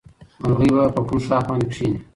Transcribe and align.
مرغۍ 0.41 0.69
به 0.75 0.83
په 0.95 1.01
کوم 1.07 1.19
ښاخ 1.27 1.43
باندې 1.49 1.67
کېني؟ 1.75 1.99